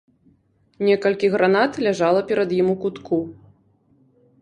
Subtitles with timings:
[0.87, 3.25] Некалькі гранат ляжала перад ім у кутку.